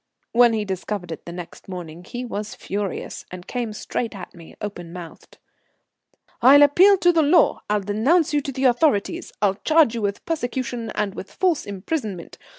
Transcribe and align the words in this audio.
When 0.31 0.53
he 0.53 0.65
discovered 0.65 1.11
it 1.11 1.27
next 1.27 1.69
morning 1.69 2.03
he 2.03 2.25
was 2.25 2.55
furious, 2.55 3.23
and 3.29 3.45
came 3.45 3.71
straight 3.71 4.15
at 4.15 4.33
me 4.33 4.55
open 4.59 4.91
mouthed. 4.91 5.37
"I'll 6.41 6.63
appeal 6.63 6.97
to 6.97 7.11
the 7.13 7.21
law, 7.21 7.61
I'll 7.69 7.81
denounce 7.81 8.33
you 8.33 8.41
to 8.41 8.51
the 8.51 8.63
authorities, 8.63 9.31
I'll 9.43 9.53
charge 9.63 9.93
you 9.93 10.01
with 10.01 10.25
persecution 10.25 10.89
and 10.95 11.13
with 11.13 11.31
false 11.31 11.67
imprisonment. 11.67 12.39